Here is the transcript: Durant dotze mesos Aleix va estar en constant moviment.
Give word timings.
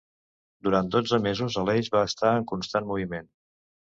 Durant 0.67 0.87
dotze 0.95 1.19
mesos 1.25 1.57
Aleix 1.63 1.89
va 1.97 2.01
estar 2.07 2.31
en 2.39 2.47
constant 2.53 2.89
moviment. 2.93 3.29